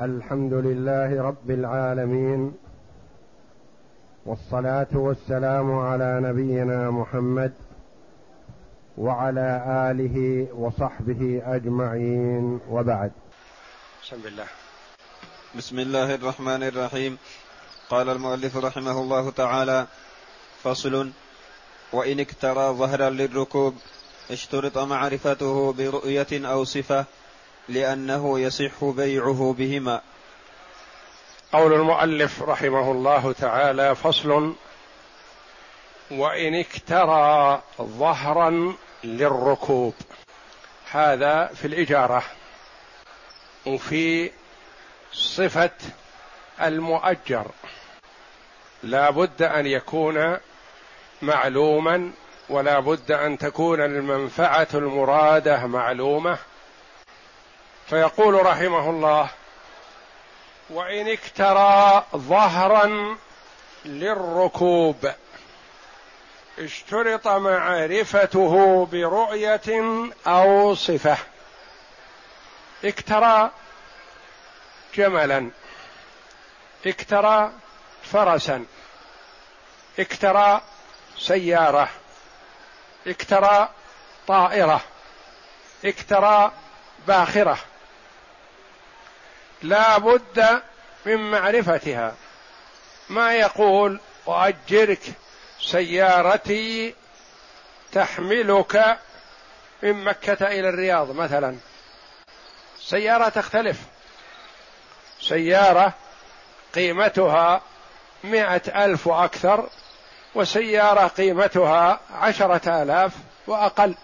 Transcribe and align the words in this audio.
الحمد 0.00 0.52
لله 0.52 1.22
رب 1.22 1.50
العالمين 1.50 2.52
والصلاة 4.26 4.90
والسلام 4.94 5.78
على 5.78 6.20
نبينا 6.22 6.90
محمد 6.90 7.52
وعلى 8.98 9.62
آله 9.90 10.48
وصحبه 10.54 11.42
أجمعين 11.46 12.60
وبعد. 12.70 13.12
بسم 14.02 14.26
الله 14.26 14.46
بسم 15.56 15.78
الله 15.78 16.14
الرحمن 16.14 16.62
الرحيم. 16.62 17.18
قال 17.90 18.08
المؤلف 18.08 18.56
رحمه 18.56 19.00
الله 19.00 19.30
تعالى 19.30 19.86
فصل 20.62 21.10
وإن 21.92 22.20
اكترى 22.20 22.74
ظهرا 22.74 23.10
للركوب 23.10 23.74
اشترط 24.30 24.78
معرفته 24.78 25.72
برؤية 25.72 26.32
أو 26.32 26.64
صفة 26.64 27.04
لأنه 27.68 28.40
يصح 28.40 28.84
بيعه 28.84 29.54
بهما. 29.58 30.00
قول 31.52 31.72
المؤلف 31.72 32.42
رحمه 32.42 32.90
الله 32.90 33.32
تعالى 33.32 33.94
فصل 33.94 34.54
وإن 36.10 36.54
اكترى 36.54 37.62
ظهرا 37.82 38.74
للركوب. 39.04 39.94
هذا 40.90 41.46
في 41.46 41.66
الإجارة 41.66 42.22
وفي 43.66 44.30
صفة 45.12 45.70
المؤجر. 46.62 47.46
لا 48.82 49.10
بد 49.10 49.42
أن 49.42 49.66
يكون 49.66 50.36
معلوما 51.22 52.10
ولا 52.48 52.80
بد 52.80 53.12
أن 53.12 53.38
تكون 53.38 53.80
المنفعة 53.80 54.68
المرادة 54.74 55.66
معلومة. 55.66 56.38
فيقول 57.90 58.46
رحمه 58.46 58.90
الله 58.90 59.28
وإن 60.70 61.08
اكترى 61.12 62.04
ظهرا 62.16 63.16
للركوب 63.84 65.10
اشترط 66.58 67.28
معرفته 67.28 68.86
برؤية 68.92 69.60
أو 70.26 70.74
صفة. 70.74 71.16
اكترى 72.84 73.50
جملا 74.94 75.50
اكترى 76.86 77.52
فرسا 78.02 78.64
اكترى 79.98 80.60
سيارة 81.18 81.88
اكترى 83.06 83.68
طائرة 84.26 84.80
اكترى 85.84 86.52
باخرة. 87.06 87.58
لا 89.64 89.98
بد 89.98 90.62
من 91.06 91.30
معرفتها. 91.30 92.14
ما 93.08 93.34
يقول 93.34 94.00
أؤجرك 94.28 95.00
سيارتي 95.60 96.94
تحملك 97.92 98.98
من 99.82 100.04
مكة 100.04 100.46
إلى 100.46 100.68
الرياض 100.68 101.10
مثلا. 101.10 101.56
سيارة 102.80 103.28
تختلف. 103.28 103.76
سيارة 105.20 105.92
قيمتها 106.74 107.62
مئة 108.24 108.84
ألف 108.84 109.06
وأكثر 109.06 109.68
وسيارة 110.34 111.06
قيمتها 111.06 112.00
عشرة 112.14 112.82
آلاف 112.82 113.12
وأقل. 113.46 113.94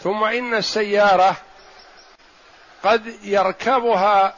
ثم 0.00 0.24
إن 0.24 0.54
السيارة 0.54 1.36
قد 2.84 3.14
يركبها 3.22 4.34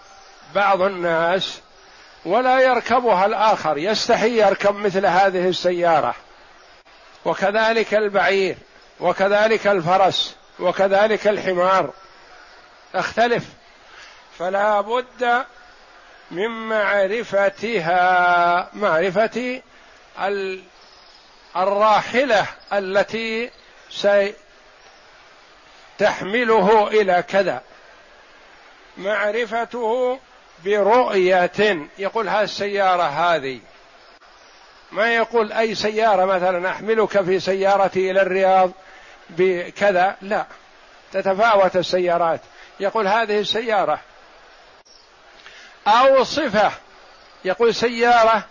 بعض 0.55 0.83
الناس 0.83 1.61
ولا 2.25 2.61
يركبها 2.61 3.27
الآخر. 3.27 3.79
يستحي 3.79 4.41
يركب 4.41 4.75
مثل 4.75 5.07
هذه 5.07 5.49
السيارة. 5.49 6.15
وكذلك 7.25 7.95
البعير 7.95 8.57
وكذلك 9.01 9.67
الفرس 9.67 10.37
وكذلك 10.59 11.29
الحمار. 11.29 11.91
تختلف. 12.93 13.45
فلا 14.39 14.81
بد 14.81 15.45
من 16.31 16.49
معرفتها 16.51 17.99
معرفة 18.73 19.63
الراحلة 21.57 22.47
التي 22.73 23.51
ستحمله 25.99 26.89
إلى 26.89 27.25
كذا. 27.29 27.63
معرفته 29.01 30.19
برؤية. 30.65 31.51
يقول 31.99 32.29
هذه 32.29 32.43
السيارة 32.43 33.03
هذه. 33.03 33.61
ما 34.93 35.15
يقول 35.15 35.53
أي 35.53 35.75
سيارة 35.75 36.25
مثلا 36.25 36.71
أحملك 36.71 37.23
في 37.23 37.41
سيارتي 37.41 38.11
إلى 38.11 38.23
الرياض 38.23 38.71
بكذا؟ 39.31 40.17
لا. 40.23 40.47
تتفاوت 41.13 41.77
السيارات. 41.77 42.41
يقول 42.81 43.09
هذه 43.09 43.39
السيارة. 43.39 44.01
أو 45.87 46.25
صفة. 46.25 46.71
يقول 47.45 47.75
سيارة 47.75 48.45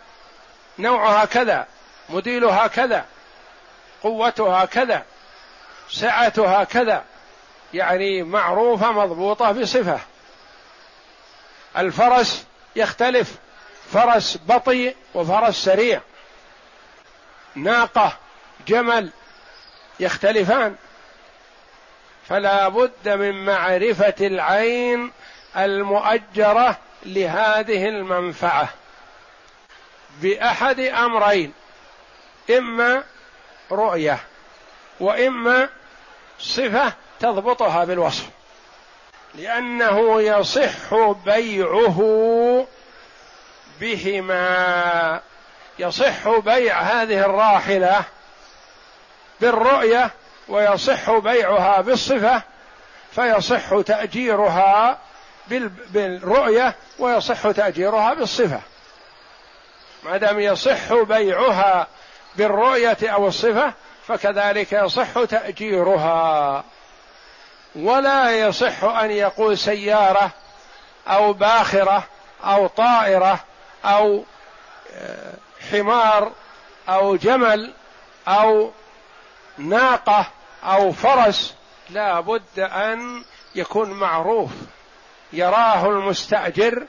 نوعها 0.80 1.26
كذا 1.26 1.68
موديلها 2.10 2.68
كذا 2.68 3.06
قوتها 4.04 4.66
كذا 4.66 5.04
سعتها 5.90 6.64
كذا. 6.64 7.04
يعني 7.74 8.24
معروفة 8.24 8.92
مضبوطة 8.92 9.52
بصفة. 9.52 10.00
الفرس 11.78 12.46
يختلف 12.76 13.36
فرس 13.94 14.38
بطيء 14.48 14.96
وفرس 15.14 15.56
سريع. 15.56 16.02
ناقة 17.56 18.18
جمل 18.68 19.10
يختلفان. 20.00 20.76
فلا 22.30 22.68
بد 22.68 23.10
من 23.10 23.46
معرفة 23.46 24.14
العين 24.22 25.12
المؤجرة 25.58 26.78
لهذه 27.06 27.90
المنفعة. 27.90 28.70
بأحد 30.22 30.80
أمرين 30.80 31.54
إما 32.50 33.04
رؤية 33.72 34.20
وإما 35.00 35.70
صفة 36.40 36.94
تضبطها 37.20 37.86
بالوصف. 37.86 38.30
لأنه 39.36 40.22
يصح 40.22 40.96
بيعه 41.26 42.68
بهما. 43.82 45.22
يصح 45.80 46.30
بيع 46.30 46.80
هذه 46.82 47.26
الراحلة 47.26 48.04
بالرؤية 49.42 50.12
ويصح 50.48 51.12
بيعها 51.12 51.82
بالصفة 51.82 52.42
فيصح 53.12 53.82
تأجيرها 53.86 54.98
بالرؤية 55.90 56.76
ويصح 57.00 57.52
تأجيرها 57.52 58.14
بالصفة. 58.14 58.62
ما 60.04 60.18
دام 60.18 60.40
يصح 60.40 60.94
بيعها 60.94 61.88
بالرؤية 62.36 62.98
أو 63.04 63.28
الصفة 63.28 63.74
فكذلك 64.08 64.74
يصح 64.74 65.24
تأجيرها. 65.24 66.64
ولا 67.76 68.32
يصح 68.32 68.84
أن 68.84 69.12
يقول 69.12 69.58
سيارة 69.58 70.32
أو 71.08 71.34
باخرة 71.34 72.04
أو 72.44 72.68
طائرة 72.68 73.40
أو 73.86 74.24
آه، 74.94 75.34
حمار 75.72 76.32
أو 76.90 77.16
جمل 77.16 77.74
أو 78.28 78.72
ناقة 79.58 80.26
أو 80.64 80.92
فرس 80.92 81.54
لا 81.90 82.20
بد 82.20 82.60
أن 82.60 83.24
يكون 83.56 83.92
معروف 83.92 84.52
يراه 85.34 85.90
المستأجر 85.90 86.86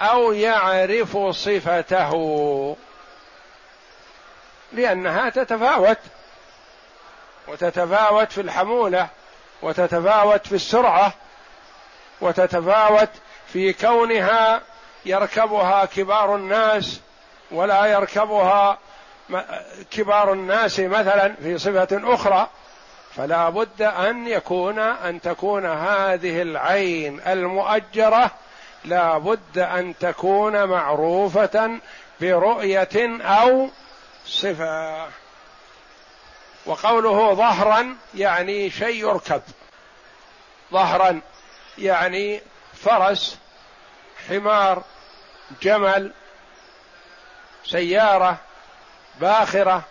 أو 0.00 0.32
يعرف 0.32 1.16
صفته. 1.16 2.76
لأنها 4.72 5.30
تتفاوت 5.30 5.98
وتتفاوت 7.48 8.32
في 8.32 8.40
الحمولة. 8.40 9.08
وتتفاوت 9.62 10.46
في 10.46 10.54
السرعة 10.54 11.12
وتتفاوت 12.20 13.08
في 13.46 13.72
كونها 13.72 14.60
يركبها 15.04 15.84
كبار 15.84 16.36
الناس 16.36 17.00
ولا 17.50 17.86
يركبها 17.86 18.78
كبار 19.90 20.32
الناس 20.32 20.80
مثلا 20.80 21.34
في 21.42 21.58
صفة 21.58 22.14
أخرى 22.14 22.48
فلا 23.16 23.48
بد 23.48 23.82
أن 23.82 24.26
يكون 24.26 24.78
أن 24.78 25.20
تكون 25.20 25.66
هذه 25.66 26.42
العين 26.42 27.20
المؤجرة 27.26 28.30
لا 28.84 29.18
بد 29.18 29.58
أن 29.58 29.94
تكون 29.98 30.64
معروفة 30.64 31.70
برؤية 32.20 33.20
أو 33.22 33.68
صفة. 34.26 35.06
وقوله 36.66 37.34
ظهرا 37.34 37.96
يعني 38.14 38.70
شيء 38.70 39.08
يركب. 39.08 39.42
ظهرا 40.72 41.20
يعني 41.78 42.40
فرس 42.74 43.38
حمار 44.28 44.82
جمل 45.62 46.12
سيارة 47.64 48.38
باخرة 49.20 49.82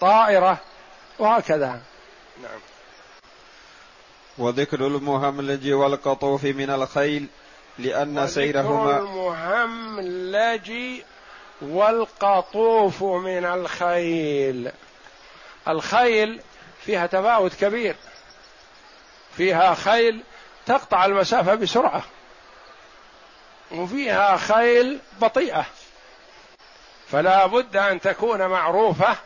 طائرة 0.00 0.58
وهكذا. 1.18 1.80
نعم. 2.42 2.60
وذكر 4.38 4.86
المهملج 4.86 5.72
والقطوف 5.72 6.44
من 6.44 6.70
الخيل 6.70 7.26
لأن 7.78 8.26
سيرهما 8.26 8.98
المهملج 8.98 10.72
والقطوف 11.62 13.02
من 13.02 13.44
الخيل. 13.44 14.70
الخيل 15.72 16.42
فيها 16.84 17.06
تفاوت 17.06 17.54
كبير. 17.54 17.96
فيها 19.36 19.74
خيل 19.74 20.22
تقطع 20.66 21.04
المسافة 21.04 21.54
بسرعة. 21.54 22.02
وفيها 23.72 24.36
خيل 24.36 25.00
بطيئة. 25.20 25.66
فلا 27.10 27.46
بد 27.46 27.76
أن 27.76 28.00
تكون 28.00 28.46
معروفة 28.46 29.16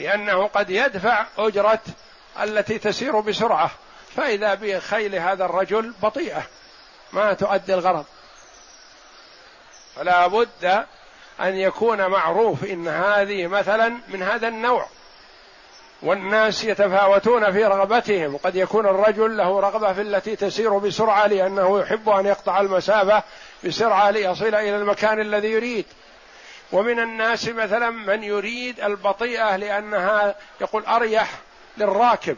لأنه 0.00 0.46
قد 0.46 0.70
يدفع 0.70 1.26
أجرة 1.38 1.80
التي 2.42 2.78
تسير 2.78 3.20
بسرعة. 3.20 3.70
فإذا 4.16 4.54
بخيل 4.54 5.14
هذا 5.14 5.44
الرجل 5.44 5.94
بطيئة. 6.02 6.42
ما 7.12 7.32
تؤدي 7.32 7.74
الغرض. 7.74 8.04
فلا 9.96 10.26
بد 10.26 10.84
أن 11.40 11.56
يكون 11.56 12.06
معروف 12.06 12.64
إن 12.64 12.88
هذه 12.88 13.46
مثلا 13.46 13.98
من 14.08 14.22
هذا 14.22 14.48
النوع. 14.48 14.88
والناس 16.02 16.64
يتفاوتون 16.64 17.52
في 17.52 17.64
رغبتهم. 17.64 18.36
قد 18.36 18.56
يكون 18.56 18.86
الرجل 18.86 19.36
له 19.36 19.60
رغبة 19.60 19.92
في 19.92 20.00
التي 20.00 20.36
تسير 20.36 20.78
بسرعة 20.78 21.26
لأنه 21.26 21.80
يحب 21.80 22.08
أن 22.08 22.26
يقطع 22.26 22.60
المسافة 22.60 23.22
بسرعة 23.64 24.10
ليصل 24.10 24.54
إلى 24.54 24.76
المكان 24.76 25.20
الذي 25.20 25.48
يريد. 25.48 25.84
ومن 26.72 26.98
الناس 26.98 27.48
مثلا 27.48 27.90
من 27.90 28.22
يريد 28.22 28.80
البطيئة 28.80 29.56
لأنها 29.56 30.34
يقول 30.60 30.84
أريح 30.84 31.30
للراكب. 31.76 32.36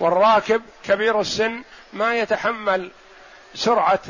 والراكب 0.00 0.62
كبير 0.84 1.20
السن 1.20 1.62
ما 1.92 2.18
يتحمل 2.18 2.90
سرعة 3.54 4.00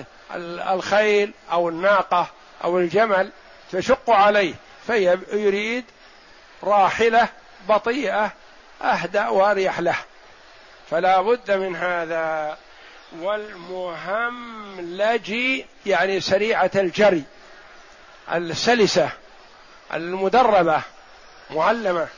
الخيل 0.70 1.32
أو 1.52 1.68
الناقة 1.68 2.26
أو 2.64 2.78
الجمل 2.78 3.30
تشق 3.72 4.10
عليه 4.10 4.54
فيريد 4.86 5.84
راحلة 6.62 7.28
بطيئة 7.68 8.32
أهدأ 8.82 9.28
وأريح 9.28 9.80
له. 9.80 9.96
فلا 10.90 11.20
بد 11.20 11.50
من 11.50 11.76
هذا. 11.76 12.58
والمهملج 13.20 15.34
يعني 15.86 16.20
سريعة 16.20 16.70
الجري. 16.74 17.22
السلسة 18.32 19.10
المدربة 19.94 20.82
معلمة. 21.50 22.08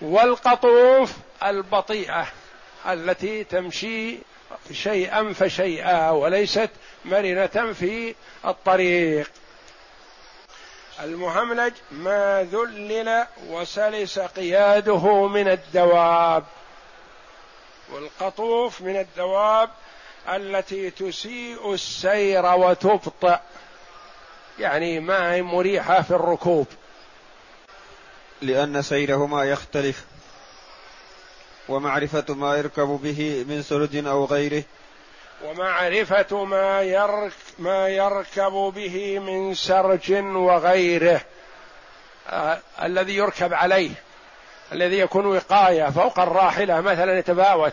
والقطوف 0.00 1.12
البطيئة 1.44 2.26
التي 2.88 3.44
تمشي 3.44 4.18
شيئا 4.72 5.32
فشيئا 5.32 6.10
وليست 6.10 6.70
مرنة 7.04 7.72
في 7.72 8.14
الطريق. 8.44 9.30
المهملج 11.02 11.72
ما 11.90 12.48
ذلل 12.52 13.26
وسلس 13.48 14.18
قياده 14.18 15.26
من 15.26 15.48
الدواب. 15.48 16.44
والقطوف 17.92 18.80
من 18.80 18.96
الدواب 18.96 19.70
التي 20.28 20.90
تسيء 20.90 21.74
السير 21.74 22.46
وتبطأ 22.46 23.40
يعني 24.58 25.00
ما 25.00 25.32
هي 25.32 25.42
مريحة 25.42 26.02
في 26.02 26.10
الركوب. 26.10 26.66
لأن 28.42 28.82
سيرهما 28.82 29.44
يختلف. 29.44 30.04
ومعرفة 31.68 32.34
ما 32.34 32.56
يركب 32.56 33.00
به 33.02 33.44
من 33.48 33.62
سرج 33.62 34.06
أو 34.06 34.24
غيره. 34.24 34.64
ومعرفة 35.44 36.44
ما 36.44 36.82
يرك 36.82 37.32
ما 37.58 37.88
يركب 37.88 38.52
به 38.52 39.18
من 39.18 39.54
سرج 39.54 40.12
وغيره. 40.34 41.20
آه 42.28 42.58
الذي 42.82 43.16
يركب 43.16 43.54
عليه 43.54 43.90
الذي 44.72 44.98
يكون 44.98 45.26
وقاية 45.26 45.90
فوق 45.90 46.20
الراحلة 46.20 46.80
مثلا 46.80 47.18
يتفاوت 47.18 47.72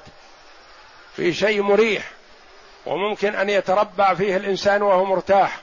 في 1.15 1.33
شيء 1.33 1.61
مريح 1.61 2.11
وممكن 2.85 3.35
أن 3.35 3.49
يتربع 3.49 4.13
فيه 4.13 4.37
الإنسان 4.37 4.81
وهو 4.81 5.05
مرتاح 5.05 5.61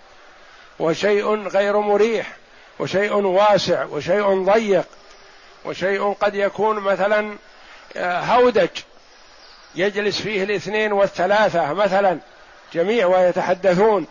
وشيء 0.78 1.48
غير 1.48 1.80
مريح 1.80 2.36
وشيء 2.78 3.14
واسع 3.14 3.84
وشيء 3.84 4.44
ضيق 4.44 4.84
وشيء 5.64 6.12
قد 6.12 6.34
يكون 6.34 6.80
مثلا 6.80 7.36
آه، 7.96 8.20
هودج. 8.20 8.68
يجلس 9.74 10.20
فيه 10.20 10.42
الاثنين 10.42 10.92
والثلاثة 10.92 11.72
مثلا 11.72 12.18
جميع 12.74 13.06
ويتحدثون 13.06 14.06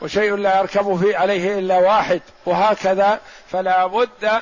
وشيء 0.00 0.36
لا 0.36 0.58
يركب 0.58 0.96
فيه 0.96 1.16
عليه 1.16 1.58
إلا 1.58 1.78
واحد 1.78 2.20
وهكذا. 2.46 3.20
فلا 3.50 3.86
بد 3.86 4.40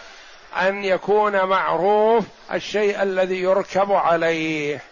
أن 0.60 0.84
يكون 0.84 1.44
معروف 1.44 2.24
الشيء 2.52 3.02
الذي 3.02 3.42
يركب 3.42 3.92
عليه. 3.92 4.82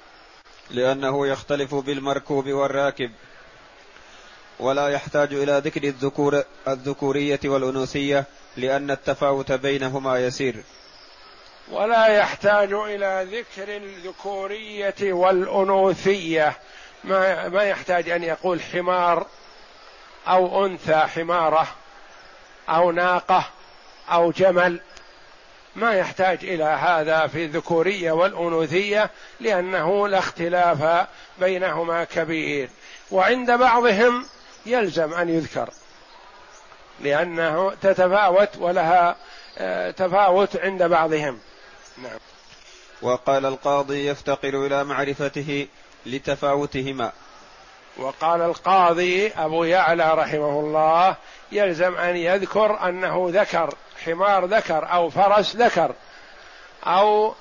لأنه 0.70 1.26
يختلف 1.26 1.74
بالمركوب 1.74 2.48
والراكب 2.48 3.10
ولا 4.60 4.88
يحتاج 4.88 5.34
إلى 5.34 5.62
ذكر 5.64 5.84
الذكور 5.84 6.42
الذكورية 6.68 7.40
والأنوثية 7.44 8.24
لأن 8.56 8.90
التفاوت 8.90 9.52
بينهما 9.52 10.18
يسير. 10.18 10.54
ولا 11.70 12.06
يحتاج 12.06 12.72
إلى 12.72 13.26
ذكر 13.30 13.76
الذكورية 13.76 14.94
والأنوثية. 15.02 16.52
ما 17.04 17.48
ما 17.48 17.62
يحتاج 17.62 18.08
أن 18.08 18.22
يقول 18.22 18.60
حمار 18.60 19.26
أو 20.28 20.66
أنثى 20.66 20.96
حمارة 20.96 21.66
أو 22.68 22.90
ناقة 22.90 23.44
أو 24.12 24.30
جمل. 24.30 24.80
ما 25.76 25.94
يحتاج 25.94 26.38
إلى 26.42 26.64
هذا 26.64 27.26
في 27.26 27.44
الذكورية 27.44 28.12
والأنوثية 28.12 29.10
لأنه 29.40 30.08
لا 30.08 30.18
اختلاف 30.18 31.06
بينهما 31.38 32.04
كبير. 32.04 32.70
وعند 33.10 33.50
بعضهم 33.50 34.26
يلزم 34.66 35.14
أن 35.14 35.28
يذكر 35.28 35.70
لأنه 37.00 37.74
تتفاوت 37.82 38.56
ولها 38.56 39.16
آه، 39.58 39.90
تفاوت 39.90 40.56
عند 40.56 40.82
بعضهم. 40.82 41.40
نعم. 42.02 42.18
وقال 43.02 43.46
القاضي 43.46 44.06
يفتقر 44.06 44.66
إلى 44.66 44.84
معرفته 44.84 45.66
لتفاوتهما. 46.06 47.12
وقال 47.96 48.42
القاضي 48.42 49.28
أبو 49.28 49.64
يعلى 49.64 50.14
رحمه 50.14 50.60
الله 50.60 51.16
يلزم 51.52 51.96
أن 51.96 52.16
يذكر 52.16 52.88
أنه 52.88 53.28
ذكر 53.32 53.74
حمار 54.04 54.44
ذكر 54.46 54.92
أو 54.92 55.10
فرس 55.10 55.56
ذكر 55.56 55.94
أو 56.84 57.34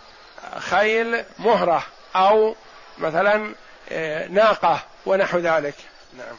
خيل 0.58 1.24
مهرة 1.40 1.84
أو 2.16 2.56
مثلا 2.98 3.56
آه، 3.90 4.28
ناقة 4.28 4.84
ونحو 5.06 5.38
ذلك. 5.38 5.76
نعم. 6.18 6.36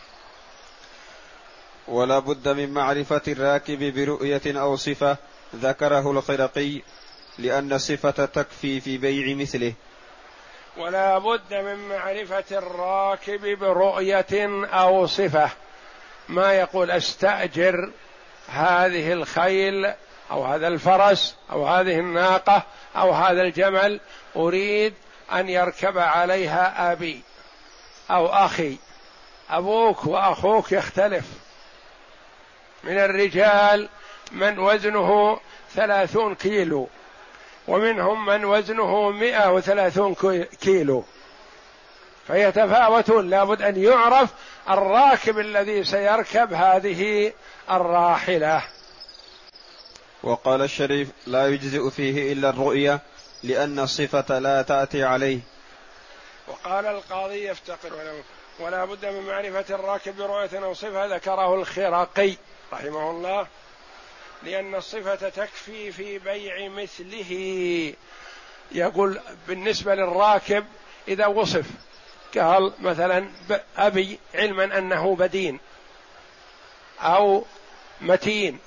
ولا 1.89 2.19
بد 2.19 2.49
من 2.49 2.71
معرفة 2.71 3.23
الراكب 3.29 3.95
برؤية 3.95 4.43
أو 4.47 4.77
صفة 4.77 5.17
ذكره 5.57 6.11
الخرقي 6.11 6.83
لأن 7.39 7.73
الصفة 7.73 8.11
تكفي 8.11 8.81
في 8.81 8.99
بيع 8.99 9.37
مثله. 9.37 9.73
ولا 10.77 11.19
بد 11.19 11.55
من 11.55 11.89
معرفة 11.89 12.45
الراكب 12.53 13.59
برؤية 13.59 14.65
أو 14.65 15.07
صفة. 15.07 15.51
ما 16.29 16.53
يقول 16.53 16.91
أستأجر 16.91 17.91
هذه 18.49 19.13
الخيل 19.13 19.93
أو 20.31 20.45
هذا 20.45 20.69
الفرس 20.69 21.37
أو 21.53 21.67
هذه 21.67 21.99
الناقة 21.99 22.63
أو 22.97 23.13
هذا 23.13 23.43
الجمل. 23.43 24.01
أريد 24.37 24.95
أن 25.33 25.49
يركب 25.49 25.99
عليها 25.99 26.93
أبي 26.93 27.21
أو 28.11 28.27
أخي. 28.27 28.77
أبوك 29.51 30.07
وأخوك 30.07 30.73
يختلف. 30.73 31.25
من 32.85 32.99
الرجال 32.99 33.89
من 34.33 34.59
وزنه 34.59 35.41
ثلاثون 35.75 36.35
كيلو. 36.35 36.89
ومنهم 37.69 38.27
من 38.27 38.45
وزنه 38.45 39.11
مئة 39.11 39.53
وثلاثون 39.53 40.15
كيلو. 40.61 41.05
فيتفاوتون 42.27 43.31
لابد 43.31 43.63
أن 43.63 43.83
يعرف 43.83 44.31
الراكب 44.71 45.39
الذي 45.39 45.85
سيركب 45.85 46.53
هذه 46.53 47.33
الراحلة. 47.71 48.63
وقال 50.23 50.63
الشريف 50.63 51.09
لا 51.27 51.49
يجزئ 51.49 51.91
فيه 51.91 52.33
إلا 52.33 52.51
الرؤية 52.51 53.01
لأن 53.43 53.79
الصفة 53.79 54.39
لا 54.39 54.63
تأتي 54.63 55.05
عليه. 55.05 55.41
وقال 56.49 56.87
القاضي 56.87 57.49
يفتقر 57.49 57.93
ولا 58.61 58.85
بد 58.85 59.07
من 59.07 59.27
معرفة 59.27 59.75
الراكب 59.75 60.17
برؤية 60.17 60.65
أو 60.65 60.75
صفة 60.75 61.17
ذكره 61.17 61.55
الخرقي 61.55 62.37
رحمه 62.73 63.11
الله. 63.11 63.47
لأن 64.43 64.75
الصفة 64.75 65.29
تكفي 65.29 65.93
في 65.93 66.19
بيع 66.19 66.69
مثله. 66.69 67.95
يقول 68.73 69.21
بالنسبة 69.49 69.95
للراكب 69.95 70.67
إذا 71.09 71.27
وصف 71.27 71.67
قال 72.39 72.73
مثلا 72.81 73.29
أبي 73.77 74.19
علما 74.35 74.79
أنه 74.79 75.17
بدين 75.17 75.61
أو 77.01 77.45
متين 78.01 78.59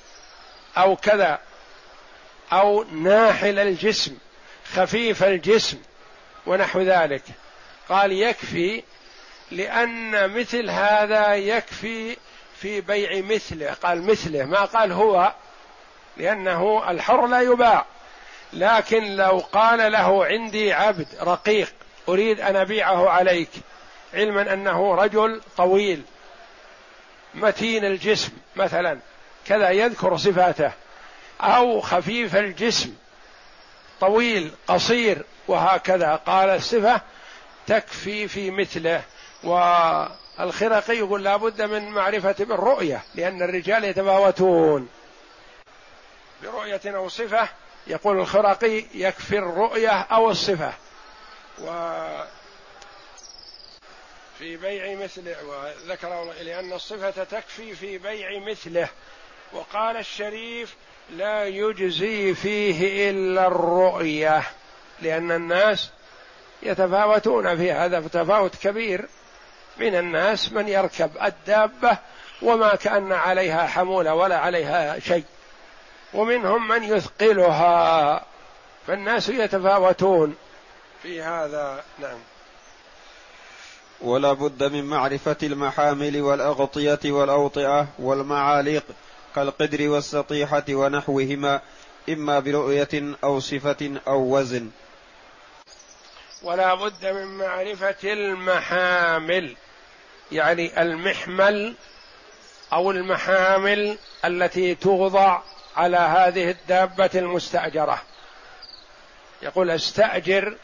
أو 0.77 0.95
كذا 0.95 1.39
أو 2.53 2.83
ناحل 2.83 3.59
الجسم 3.59 4.17
خفيف 4.73 5.23
الجسم 5.23 5.77
ونحو 6.45 6.81
ذلك. 6.81 7.23
قال 7.89 8.11
يكفي 8.11 8.83
لأن 9.51 10.29
مثل 10.37 10.69
هذا 10.69 11.35
يكفي 11.35 12.17
في 12.61 12.81
بيع 12.81 13.21
مثله. 13.21 13.73
قال 13.73 14.03
مثله 14.03 14.45
ما 14.45 14.65
قال 14.65 14.91
هو 14.91 15.33
لأنه 16.19 16.91
الحر 16.91 17.27
لا 17.27 17.41
يباع. 17.41 17.85
لكن 18.53 19.15
لو 19.15 19.37
قال 19.53 19.91
له 19.91 20.25
عندي 20.25 20.73
عبد 20.73 21.07
رقيق 21.21 21.73
أريد 22.09 22.39
أن 22.39 22.55
أبيعه 22.55 23.09
عليك 23.09 23.49
علما 24.13 24.53
أنه 24.53 24.95
رجل 24.95 25.41
طويل 25.57 26.03
متين 27.33 27.85
الجسم 27.85 28.31
مثلا 28.55 28.99
كذا 29.45 29.69
يذكر 29.69 30.17
صفاته. 30.17 30.71
أو 31.41 31.81
خفيف 31.81 32.35
الجسم 32.35 32.95
طويل 34.01 34.51
قصير 34.67 35.25
وهكذا. 35.47 36.15
قال 36.15 36.49
الصفة 36.49 37.01
تكفي 37.67 38.27
في 38.27 38.51
مثله. 38.51 39.01
والخرقي 39.43 40.97
يقول 40.97 41.23
لابد 41.23 41.61
من 41.61 41.89
معرفة 41.89 42.35
بالرؤية 42.39 43.01
لأن 43.15 43.41
الرجال 43.41 43.83
يتفاوتون. 43.83 44.89
برؤية 46.43 46.81
أو 46.85 47.09
صفة 47.09 47.49
يقول 47.87 48.19
الخرقي 48.19 48.83
يكفي 48.93 49.37
الرؤية 49.37 49.89
أو 49.89 50.29
الصفة. 50.29 50.73
و 51.61 51.69
في 54.39 54.57
بيع 54.57 54.95
مثله 55.03 55.35
وذكر 55.45 56.33
لأن 56.41 56.73
الصفة 56.73 57.23
تكفي 57.23 57.75
في 57.75 57.97
بيع 57.97 58.39
مثله. 58.39 58.87
وقال 59.53 59.97
الشريف 59.97 60.75
لا 61.09 61.45
يجزي 61.45 62.33
فيه 62.33 63.09
إلا 63.09 63.47
الرؤية 63.47 64.43
لأن 65.01 65.31
الناس 65.31 65.89
يتفاوتون 66.63 67.57
في 67.57 67.71
هذا 67.71 67.99
تفاوت 67.99 68.55
كبير. 68.55 69.07
من 69.77 69.95
الناس 69.95 70.51
من 70.51 70.67
يركب 70.67 71.11
الدابة 71.23 71.97
وما 72.41 72.75
كأن 72.75 73.11
عليها 73.11 73.67
حمولة 73.67 74.13
ولا 74.13 74.37
عليها 74.37 74.99
شيء. 74.99 75.23
ومنهم 76.13 76.67
من 76.67 76.83
يثقلها. 76.83 78.25
فالناس 78.87 79.29
يتفاوتون 79.29 80.35
في 81.03 81.21
هذا. 81.21 81.83
نعم. 81.99 82.19
ولا 84.01 84.33
بد 84.33 84.63
من 84.63 84.83
معرفة 84.83 85.37
المحامل 85.43 86.21
والأغطية 86.21 86.99
والأوطئة 87.05 87.87
والمعاليق 87.99 88.83
كالقدر 89.35 89.89
والسطيحة 89.89 90.63
ونحوهما 90.69 91.61
إما 92.09 92.39
برؤية 92.39 93.15
أو 93.23 93.39
صفة 93.39 93.99
أو 94.07 94.37
وزن. 94.37 94.69
ولا 96.43 96.75
بد 96.75 97.05
من 97.05 97.37
معرفة 97.37 98.13
المحامل 98.13 99.55
يعني 100.31 100.81
المحمل 100.81 101.75
أو 102.73 102.91
المحامل 102.91 103.97
التي 104.25 104.75
توضع 104.75 105.41
على 105.77 105.97
هذه 105.97 106.49
الدابة 106.49 107.09
المستأجرة. 107.15 108.01
يقول 109.41 109.71
استأجر 109.71 110.55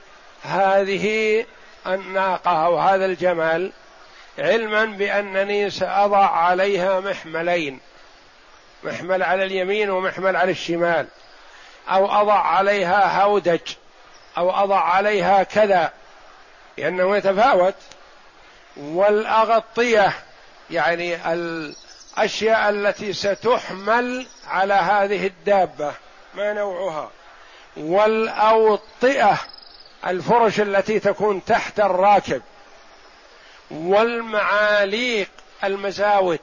هذه 0.43 1.45
الناقة 1.87 2.65
أو 2.65 2.79
هذا 2.79 3.05
الجمل 3.05 3.71
علما 4.37 4.85
بأنني 4.85 5.69
سأضع 5.69 6.29
عليها 6.29 6.99
محملين. 6.99 7.79
محمل 8.83 9.23
على 9.23 9.43
اليمين 9.43 9.89
ومحمل 9.89 10.35
على 10.35 10.51
الشمال. 10.51 11.07
أو 11.89 12.21
أضع 12.21 12.39
عليها 12.39 13.23
هودج. 13.23 13.61
أو 14.37 14.51
أضع 14.51 14.79
عليها 14.79 15.43
كذا. 15.43 15.91
لأنه 16.77 17.17
يتفاوت. 17.17 17.75
والأغطية 18.77 20.13
يعني 20.71 21.33
الأشياء 21.33 22.69
التي 22.69 23.13
ستحمل 23.13 24.27
على 24.47 24.73
هذه 24.73 25.27
الدابة 25.27 25.93
ما 26.35 26.53
نوعها؟ 26.53 27.11
والأوطئة 27.77 29.39
الفرش 30.07 30.59
التي 30.59 30.99
تكون 30.99 31.45
تحت 31.45 31.79
الراكب. 31.79 32.41
والمعاليق 33.71 35.29
المزاود 35.63 36.39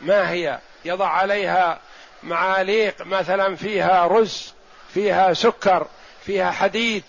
ما 0.00 0.30
هي؟ 0.30 0.58
يضع 0.84 1.08
عليها 1.08 1.80
معاليق 2.22 2.94
مثلا 3.06 3.56
فيها 3.56 4.06
رز 4.06 4.54
فيها 4.94 5.32
سكر 5.32 5.86
فيها 6.26 6.50
حديد 6.50 7.04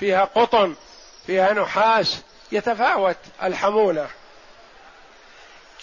فيها 0.00 0.24
قطن 0.24 0.74
فيها 1.26 1.52
نحاس 1.52 2.22
يتفاوت 2.52 3.16
الحمولة. 3.42 4.08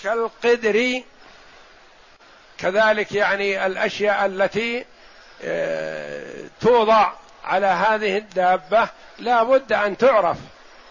كالقدر 0.04 1.02
كذلك 2.62 3.12
يعني 3.12 3.66
الأشياء 3.66 4.26
التي 4.26 4.86
آه، 5.44 6.44
توضع 6.62 7.12
على 7.44 7.66
هذه 7.66 8.18
الدابة 8.18 8.90
لا 9.20 9.44
بد 9.44 9.74
أن 9.74 9.98
تعرف 9.98 10.38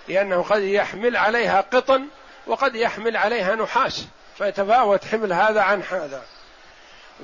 لأنه 0.08 0.42
قد 0.42 0.62
يحمل 0.62 1.16
عليها 1.16 1.60
قطن 1.60 2.06
وقد 2.46 2.74
يحمل 2.74 3.16
عليها 3.16 3.54
نحاس 3.54 4.06
فيتفاوت 4.38 5.04
حمل 5.04 5.32
هذا 5.32 5.60
عن 5.60 5.82
هذا. 5.82 6.22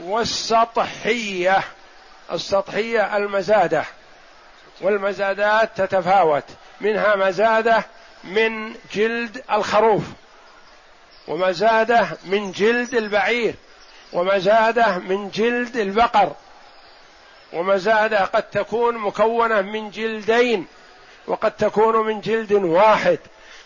والسطحية 0.00 1.60
السطحية 2.32 3.16
المزادة 3.16 3.84
والمزادات 4.80 5.80
تتفاوت 5.80 6.44
منها 6.80 7.16
مزادة 7.16 7.84
من 8.24 8.74
جلد 8.92 9.42
الخروف 9.52 10.02
ومزادة 11.28 12.08
من 12.24 12.52
جلد 12.52 12.94
البعير. 12.94 13.54
ومزادة 14.12 14.98
من 14.98 15.30
جلد 15.30 15.76
البقر. 15.76 16.32
ومزادة 17.52 18.24
قد 18.24 18.42
تكون 18.42 18.98
مكونة 18.98 19.60
من 19.60 19.90
جلدين 19.90 20.66
وقد 21.26 21.52
تكون 21.52 22.06
من 22.06 22.20
جلد 22.20 22.52
واحد. 22.52 23.18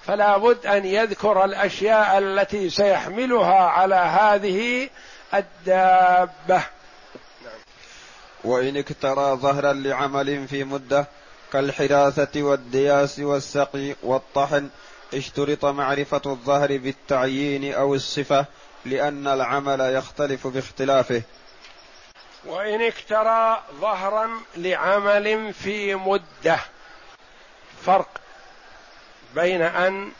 فلا 0.02 0.37
بد 0.37 0.66
أن 0.66 0.85
يذكر 0.85 1.44
الأشياء 1.44 2.18
التي 2.18 2.70
سيحملها 2.70 3.59
على 3.59 3.94
هذه 3.94 4.88
الدابة. 5.35 6.62
وإن 8.44 8.76
اكترى 8.76 9.37
ظهرا 9.37 9.73
لعمل 9.73 10.49
في 10.49 10.64
مدة 10.64 11.06
كالحراثة 11.52 12.42
والدياس 12.42 13.18
والسقي 13.18 13.94
والطحن 14.02 14.68
اشترط 15.14 15.64
معرفة 15.64 16.23
الظهر 16.26 16.78
بالتعيين 16.78 17.75
أو 17.75 17.94
الصفة 17.94 18.47
لأن 18.84 19.26
العمل 19.26 19.80
يختلف 19.80 20.46
باختلافه. 20.46 21.22
وإن 22.44 22.82
اكترى 22.82 23.62
ظهرا 23.80 24.30
لعمل 24.56 25.54
في 25.54 25.94
مدة 25.94 26.58
فرق 27.84 28.20
بين 29.34 29.62
أن 29.62 30.12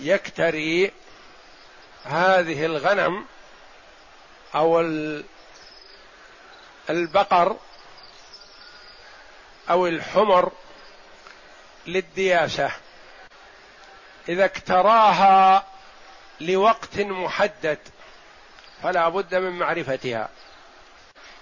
يكتري 0.00 0.92
هذه 2.04 2.66
الغنم 2.66 3.26
أو 4.54 4.80
البقر 6.90 7.56
أو 9.70 9.86
الحمر 9.86 10.52
للدياسه 11.86 12.70
إذا 14.28 14.44
اكتراها 14.44 15.66
لوقت 16.40 17.00
محدد 17.00 17.78
فلا 18.82 19.08
بد 19.08 19.34
من 19.34 19.50
معرفتها. 19.58 20.28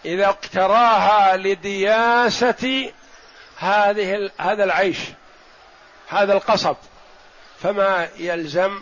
إذا 0.05 0.29
اقتراها 0.29 1.37
لدياسة 1.37 2.93
هذه 3.59 4.31
هذا 4.39 4.65
العيش 4.65 4.99
هذا 6.09 6.33
القصب 6.33 6.77
فما 7.61 8.09
يلزم 8.17 8.81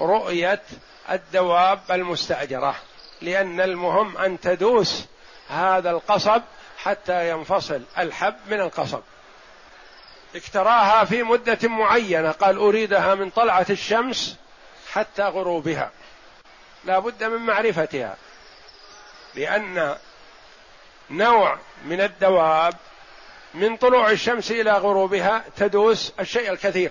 رؤية 0.00 0.62
الدواب 1.10 1.80
المستأجرة 1.90 2.76
لأن 3.22 3.60
المهم 3.60 4.16
أن 4.16 4.40
تدوس 4.40 5.04
هذا 5.48 5.90
القصب 5.90 6.42
حتى 6.78 7.30
ينفصل 7.30 7.82
الحب 7.98 8.34
من 8.46 8.60
القصب. 8.60 9.00
اكتراها 10.34 11.04
في 11.04 11.22
مدة 11.22 11.68
معينة 11.68 12.30
قال 12.30 12.56
أريدها 12.56 13.14
من 13.14 13.30
طلعة 13.30 13.66
الشمس 13.70 14.36
حتى 14.92 15.22
غروبها. 15.22 15.90
لا 16.84 16.98
بد 16.98 17.24
من 17.24 17.36
معرفتها. 17.36 18.16
لأن 19.34 19.96
نوع 21.10 21.58
من 21.84 22.00
الدواب 22.00 22.74
من 23.54 23.76
طلوع 23.76 24.10
الشمس 24.10 24.50
إلى 24.50 24.72
غروبها 24.72 25.44
تدوس 25.56 26.12
الشيء 26.20 26.52
الكثير. 26.52 26.90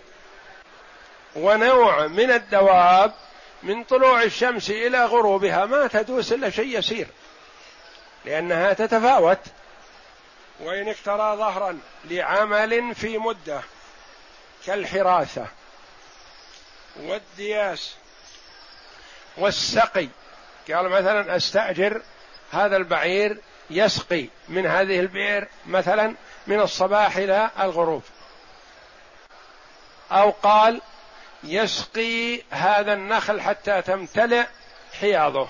ونوع 1.36 2.08
من 2.08 2.32
الدواب 2.32 3.13
من 3.63 3.84
طلوع 3.84 4.24
الشمس 4.24 4.70
إلى 4.70 5.06
غروبها 5.06 5.65
ما 5.65 5.88
تدوس 5.88 6.34
إلا 6.34 6.50
شيء 6.50 6.79
يسير. 6.79 7.08
لأنها 8.25 8.74
تتفاوت. 8.74 9.39
وإن 10.60 10.89
اقترى 10.89 11.38
ظهرا 11.38 11.79
لعمل 12.06 12.96
في 12.96 13.18
مدة 13.18 13.62
كالحراثة 14.65 15.48
والدياس 16.96 17.96
والسقي. 19.38 20.08
قال 20.74 20.89
مثلا 20.89 21.36
أستأجر 21.36 22.01
هذا 22.51 22.77
البعير 22.77 23.38
يسقي 23.69 24.25
من 24.48 24.65
هذه 24.65 25.00
البئر 25.00 25.48
مثلا 25.67 26.15
من 26.48 26.60
الصباح 26.60 27.17
إلى 27.17 27.50
الغروب. 27.60 28.03
أو 30.12 30.29
قال 30.29 30.81
يسقي 31.43 32.41
هذا 32.50 32.93
النخل 32.93 33.41
حتى 33.41 33.81
تمتلئ 33.81 34.46
حياضه. 35.00 35.48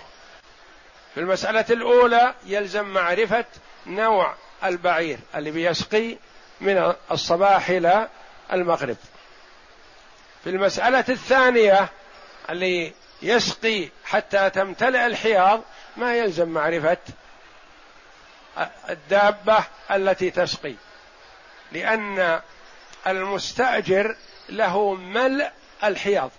في 1.13 1.19
المسألة 1.19 1.65
الأولى 1.69 2.35
يلزم 2.45 2.85
معرفة 2.85 3.45
نوع 3.85 4.35
البعير 4.63 5.19
اللي 5.35 5.51
بيسقي 5.51 6.17
من 6.61 6.93
الصباح 7.11 7.69
إلى 7.69 8.07
المغرب. 8.53 8.97
في 10.43 10.49
المسألة 10.49 11.05
الثانية 11.09 11.89
اللي 12.49 12.93
يسقي 13.21 13.89
حتى 14.05 14.49
تمتلئ 14.49 15.05
الحياض 15.05 15.61
ما 15.97 16.15
يلزم 16.15 16.49
معرفة 16.49 16.97
الدابة 18.89 19.63
التي 19.91 20.31
تسقي 20.31 20.73
لأن 21.71 22.41
المستأجر 23.07 24.15
له 24.49 24.93
ملء 24.93 25.51
الحياض 25.83 26.31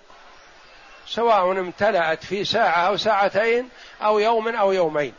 سواء 1.07 1.51
امتلأت 1.51 2.25
في 2.25 2.45
ساعة 2.45 2.87
أو 2.87 2.97
ساعتين 2.97 3.69
أو 4.03 4.19
يوم 4.19 4.49
أو 4.49 4.73
يومين. 4.73 5.15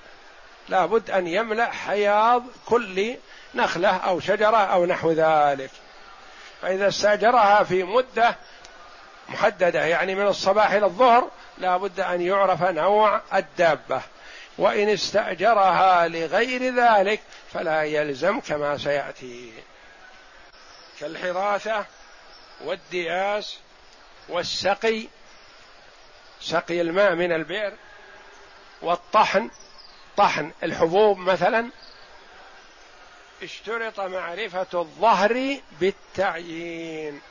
لابد 0.70 1.12
أن 1.12 1.28
يملأ 1.28 1.72
حياض 1.72 2.44
كل 2.66 3.16
نخلة 3.56 3.90
أو 3.90 4.20
شجرة 4.20 4.58
أو 4.58 4.86
نحو 4.86 5.12
ذلك. 5.12 5.72
فإذا 6.62 6.88
استأجرها 6.88 7.64
في 7.64 7.84
مدة 7.84 8.36
محددة 9.32 9.86
يعني 9.86 10.16
من 10.16 10.28
الصباح 10.28 10.72
إلى 10.72 10.86
الظهر 10.86 11.30
لا 11.58 11.78
بد 11.78 12.00
أن 12.00 12.22
يعرف 12.22 12.64
نوع 12.64 13.22
الدابة. 13.34 14.02
وإن 14.58 14.90
استأجرها 14.90 16.08
لغير 16.08 16.76
ذلك 16.76 17.22
فلا 17.54 17.84
يلزم 17.84 18.40
كما 18.40 18.78
سيأتي. 18.78 19.54
كالحراثة 21.00 21.86
والدياس 22.62 23.58
والسقي 24.30 25.08
سقي 26.42 26.82
الماء 26.82 27.16
من 27.16 27.32
البئر 27.32 27.74
والطحن 28.82 29.50
طحن 30.18 30.52
الحبوب 30.64 31.18
مثلا 31.18 31.70
اشترط 33.44 34.00
معرفة 34.00 34.68
الظهر 34.74 35.58
بالتعيين 35.80 37.22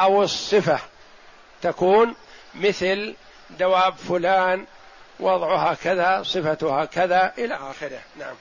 أو 0.00 0.22
الصفة. 0.22 0.80
تكون 1.62 2.14
مثل 2.54 3.14
دواب 3.50 3.94
فلان 3.96 4.66
وضعها 5.20 5.74
كذا 5.74 6.22
صفتها 6.22 6.84
كذا 6.84 7.32
إلى 7.38 7.54
آخره. 7.54 8.00
نعم. 8.18 8.34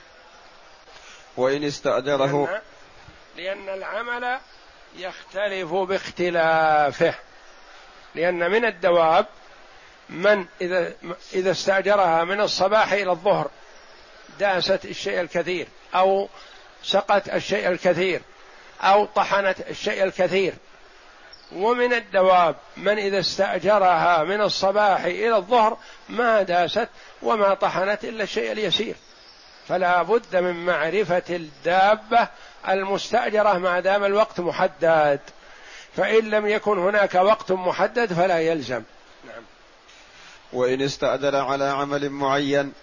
وإن 1.38 1.64
استأجره. 1.64 2.46
لأن, 2.46 2.62
لأن 3.38 3.70
العمل 3.70 4.40
يختلف 4.98 5.74
باختلافه. 5.74 7.14
لأن 8.16 8.51
من 8.51 8.66
الدواب 8.66 9.25
من 10.10 10.46
إذا 10.62 10.94
إذا 11.34 11.51
استأجرها 11.51 12.24
من 12.24 12.42
الصباح 12.42 12.92
إلى 12.92 13.12
الظهر 13.12 13.50
داست 14.40 14.86
الشيء 14.86 15.22
الكثير 15.22 15.68
أو 15.96 16.29
سقت 16.84 17.29
الشيء 17.29 17.68
الكثير 17.68 18.22
أو 18.82 19.05
طحنت 19.05 19.70
الشيء 19.70 20.03
الكثير 20.03 20.53
ومن 21.55 21.94
الدواب 21.94 22.55
من 22.77 23.00
إذا 23.00 23.20
استأجرها 23.20 24.24
من 24.24 24.42
الصباح 24.42 25.03
إلى 25.05 25.35
الظهر 25.35 25.77
ما 26.09 26.42
داست 26.42 26.88
وما 27.22 27.53
طحنت 27.53 28.05
إلا 28.05 28.24
الشيء 28.24 28.51
اليسير. 28.51 28.96
فلا 29.68 30.03
بد 30.03 30.35
من 30.35 30.66
معرفة 30.66 31.24
الدابة 31.29 32.27
المستأجرة 32.70 33.57
ما 33.57 33.79
دام 33.79 34.03
الوقت 34.03 34.40
محدد. 34.40 35.20
فإن 35.96 36.29
لم 36.29 36.48
يكن 36.48 36.77
هناك 36.77 37.16
وقت 37.16 37.51
محدد 37.51 38.14
فلا 38.14 38.40
يلزم. 38.40 38.83
نعم. 39.25 39.44
وإن 40.53 40.81
استأجر 40.81 41.35
على 41.35 41.66
عمل 41.66 42.09
معين 42.09 42.74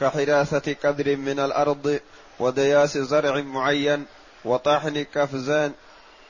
كحراثة 0.00 0.76
قدر 0.84 1.16
من 1.16 1.40
الأرض 1.40 2.00
ودياس 2.38 2.98
زرع 2.98 3.40
معين 3.40 4.06
وطحن 4.44 5.02
كفزان 5.02 5.72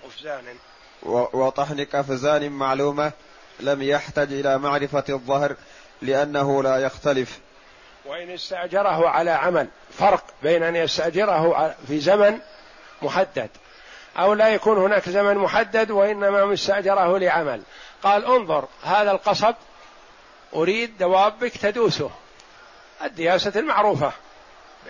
قفزان 0.05 0.45
وطحن 1.03 1.85
قفزان 1.85 2.53
معلومة 2.53 3.13
لم 3.61 3.83
يحتج 3.83 4.33
إلى 4.33 4.59
معرفة 4.59 5.05
الظهر 5.09 5.57
لأنه 6.03 6.63
لا 6.63 6.77
يختلف. 6.77 7.39
وإن 8.05 8.31
استأجره 8.31 9.09
على 9.09 9.31
عمل 9.31 9.69
فرق 9.99 10.25
بين 10.43 10.63
أن 10.63 10.77
يستأجره 10.77 11.75
في 11.89 12.01
زمن 12.01 12.39
محدد 13.03 13.51
أو 14.17 14.35
لا 14.35 14.49
يكون 14.49 14.79
هناك 14.79 15.09
زمن 15.09 15.37
محدد 15.37 15.91
وإنما 15.91 16.45
مستأجره 16.45 17.19
لعمل. 17.19 17.63
قال 18.03 18.25
انظر 18.25 18.69
هذا 18.83 19.11
القصب 19.11 19.55
أريد 20.55 20.99
دوابك 20.99 21.53
تدوسه. 21.57 22.11
الدياسة 23.05 23.53
المعروفة 23.57 24.13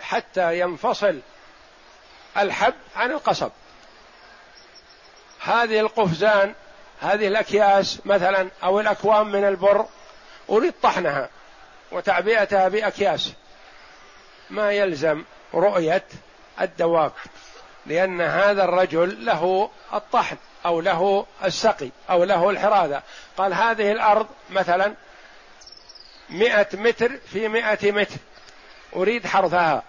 حتى 0.00 0.60
ينفصل 0.60 1.20
الحب 2.38 2.74
عن 2.96 3.10
القصب. 3.10 3.50
هذه 5.40 5.80
القفزان 5.80 6.54
هذه 7.00 7.28
الأكياس 7.28 8.00
مثلا 8.04 8.48
أو 8.62 8.80
الأكوام 8.80 9.32
من 9.32 9.44
البر 9.44 9.86
أريد 10.50 10.74
طحنها 10.82 11.28
وتعبئتها 11.92 12.68
بأكياس. 12.68 13.32
ما 14.50 14.72
يلزم 14.72 15.24
رؤية 15.54 16.04
الدواب 16.60 17.12
لأن 17.86 18.20
هذا 18.20 18.64
الرجل 18.64 19.24
له 19.24 19.70
الطحن 19.94 20.36
أو 20.66 20.80
له 20.80 21.26
السقي 21.44 21.90
أو 22.10 22.24
له 22.24 22.50
الحراثة 22.50 23.02
قال 23.36 23.54
هذه 23.54 23.92
الأرض 23.92 24.26
مثلا 24.50 24.94
مئة 26.30 26.66
متر 26.72 27.18
في 27.32 27.48
مئة 27.48 27.92
متر 27.92 28.16
أريد 28.96 29.26
حرثها. 29.26 29.82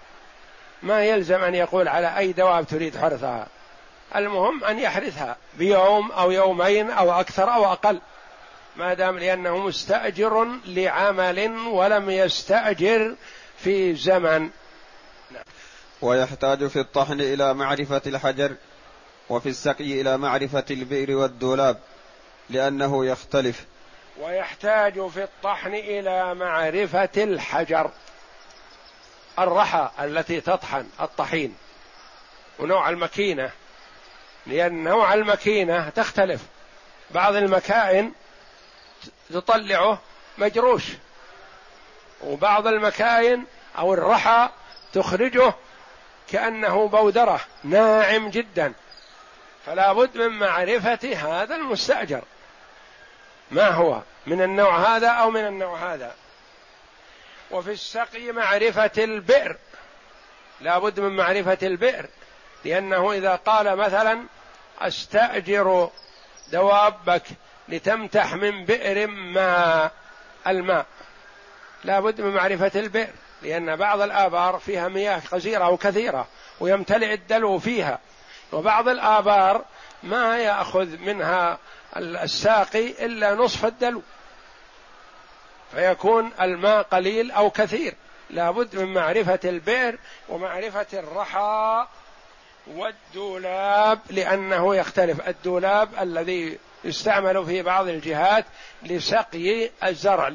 ما 0.83 1.05
يلزم 1.05 1.43
أن 1.43 1.55
يقول 1.55 1.87
على 1.87 2.17
أي 2.17 2.33
دواب 2.33 2.67
تريد 2.67 2.97
حرثها. 2.97 3.47
المهم 4.15 4.63
أن 4.63 4.79
يحرثها 4.79 5.37
بيوم 5.57 6.11
أو 6.11 6.31
يومين 6.31 6.91
أو 6.91 7.11
أكثر 7.11 7.53
أو 7.53 7.65
أقل 7.65 8.01
ما 8.75 8.93
دام 8.93 9.19
لأنه 9.19 9.57
مستأجر 9.57 10.47
لعمل 10.65 11.51
ولم 11.57 12.09
يستأجر 12.09 13.15
في 13.57 13.95
زمن. 13.95 14.49
ويحتاج 16.01 16.67
في 16.67 16.79
الطحن 16.79 17.21
إلى 17.21 17.53
معرفة 17.53 18.01
الحجر 18.05 18.55
وفي 19.29 19.49
السقي 19.49 20.01
إلى 20.01 20.17
معرفة 20.17 20.65
البئر 20.71 21.15
والدولاب 21.15 21.79
لأنه 22.49 23.05
يختلف 23.05 23.65
ويحتاج 24.21 25.07
في 25.07 25.23
الطحن 25.23 25.73
إلى 25.73 26.35
معرفة 26.35 27.09
الحجر 27.17 27.91
الرحى 29.39 29.89
التي 29.99 30.41
تطحن 30.41 30.85
الطحين 31.01 31.55
ونوع 32.59 32.89
المكينة 32.89 33.51
لأن 34.47 34.83
نوع 34.83 35.13
المكينة 35.13 35.89
تختلف. 35.89 36.41
بعض 37.11 37.35
المكائن 37.35 38.13
تطلعه 39.33 40.01
مجروش 40.37 40.83
وبعض 42.21 42.67
المكاين 42.67 43.45
أو 43.77 43.93
الرحى 43.93 44.49
تخرجه 44.93 45.53
كأنه 46.31 46.87
بودرة 46.87 47.41
ناعم 47.63 48.29
جدا. 48.29 48.73
فلا 49.65 49.93
بد 49.93 50.17
من 50.17 50.27
معرفة 50.27 51.15
هذا 51.15 51.55
المستأجر. 51.55 52.21
ما 53.51 53.69
هو؟ 53.69 54.01
من 54.27 54.41
النوع 54.41 54.95
هذا 54.95 55.07
أو 55.09 55.29
من 55.29 55.47
النوع 55.47 55.93
هذا. 55.93 56.15
وفي 57.51 57.71
السقي 57.71 58.31
معرفة 58.31 58.91
البئر. 58.97 59.57
لا 60.61 60.79
بد 60.79 60.99
من 60.99 61.15
معرفة 61.15 61.57
البئر. 61.63 62.05
لأنه 62.65 63.11
إذا 63.11 63.35
قال 63.35 63.75
مثلا 63.75 64.23
أستأجر 64.81 65.89
دوابك 66.51 67.23
لتمتح 67.69 68.33
من 68.33 68.65
بئر 68.65 69.07
ما 69.07 69.89
الماء. 70.47 70.85
لا 71.83 71.99
بد 71.99 72.21
من 72.21 72.33
معرفة 72.33 72.71
البئر 72.79 73.13
لأن 73.41 73.75
بعض 73.75 74.01
الآبار 74.01 74.59
فيها 74.59 74.87
مياه 74.87 75.21
غزيرة 75.33 75.69
وكثيرة 75.69 76.27
ويمتلئ 76.59 77.13
الدلو 77.13 77.59
فيها. 77.59 77.99
وبعض 78.51 78.87
الآبار 78.87 79.65
ما 80.03 80.37
يأخذ 80.37 80.97
منها 80.97 81.57
الساقي 81.97 83.05
إلا 83.05 83.35
نصف 83.35 83.65
الدلو. 83.65 84.01
فيكون 85.71 86.31
الماء 86.41 86.81
قليل 86.81 87.31
أو 87.31 87.49
كثير. 87.49 87.93
لابد 88.29 88.75
من 88.75 88.93
معرفة 88.93 89.39
البئر 89.45 89.97
ومعرفة 90.29 90.87
الرحى 90.93 91.87
والدولاب 92.67 93.99
لأنه 94.09 94.75
يختلف. 94.75 95.27
الدولاب 95.27 95.89
الذي 96.01 96.57
يستعمل 96.83 97.45
في 97.45 97.61
بعض 97.61 97.87
الجهات 97.87 98.45
لسقي 98.83 99.69
الزرع 99.83 100.27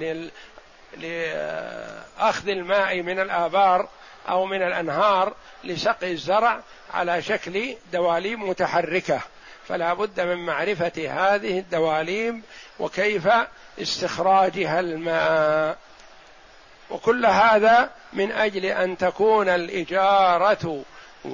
لأخذ 0.97 2.49
الماء 2.49 3.03
من 3.03 3.21
الآبار 3.21 3.89
أو 4.29 4.45
من 4.45 4.63
الأنهار 4.63 5.35
لسقي 5.65 6.13
الزرع 6.13 6.61
على 6.95 7.23
شكل 7.23 7.77
دواليب 7.93 8.39
متحركة. 8.39 9.21
فلا 9.69 9.95
بد 9.95 10.21
من 10.21 10.47
معرفة 10.47 10.93
هذه 10.97 11.59
الدواليب 11.59 12.43
وكيف 12.79 13.29
استخراجها 13.79 14.81
الماء. 14.81 15.79
وكل 16.91 17.27
هذا 17.27 17.91
من 18.13 18.33
أجل 18.33 18.65
أن 18.65 18.99
تكون 18.99 19.49
الإجارة 19.49 20.85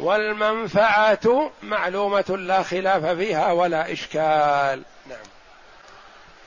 والمنفعة 0.01 1.51
معلومة 1.63 2.37
لا 2.39 2.63
خلاف 2.63 3.07
فيها 3.07 3.53
ولا 3.53 3.93
إشكال. 3.93 4.83
نعم. 5.09 5.19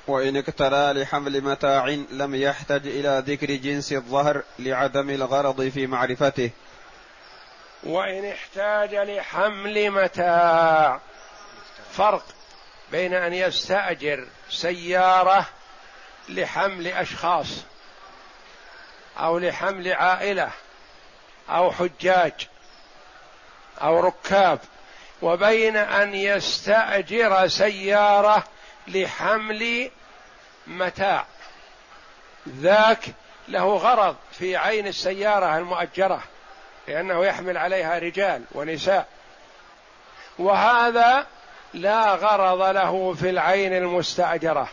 وإن 0.07 0.37
اقترى 0.37 0.93
لحمل 0.93 1.41
متاع 1.41 1.87
لم 2.11 2.35
يحتج 2.35 2.87
إلى 2.87 3.23
ذكر 3.27 3.51
جنس 3.51 3.93
الظهر 3.93 4.43
لعدم 4.59 5.09
الغرض 5.09 5.69
في 5.69 5.87
معرفته. 5.87 6.49
وإن 7.83 8.25
احتاج 8.25 8.95
لحمل 8.95 9.91
متاع 9.91 10.99
فرق 11.91 12.25
بين 12.91 13.13
أن 13.13 13.33
يستأجر 13.33 14.27
سيارة 14.49 15.45
لحمل 16.29 16.87
أشخاص 16.87 17.47
أو 19.17 19.39
لحمل 19.39 19.93
عائلة 19.93 20.49
أو 21.49 21.71
حجاج 21.71 22.47
أو 23.81 23.99
ركاب 23.99 24.59
وبين 25.21 25.77
أن 25.77 26.15
يستأجر 26.15 27.47
سيارة 27.47 28.43
لحمل 28.87 29.91
متاع. 30.67 31.25
ذاك 32.49 33.05
له 33.47 33.77
غرض 33.77 34.15
في 34.31 34.57
عين 34.57 34.87
السيارة 34.87 35.57
المؤجرة 35.57 36.23
لأنه 36.87 37.25
يحمل 37.25 37.57
عليها 37.57 37.99
رجال 37.99 38.43
ونساء. 38.51 39.07
وهذا 40.39 41.27
لا 41.73 42.15
غرض 42.15 42.61
له 42.61 43.13
في 43.13 43.29
العين 43.29 43.73
المستأجرة. 43.73 44.69